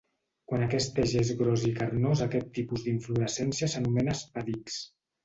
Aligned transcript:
Quan 0.51 0.63
aquest 0.67 0.95
eix 1.01 1.11
és 1.19 1.27
gros 1.41 1.65
i 1.71 1.73
carnós 1.75 2.23
aquest 2.27 2.49
tipus 2.55 2.87
d'inflorescència 2.87 3.71
s'anomena 3.75 4.17
espàdix. 4.21 4.81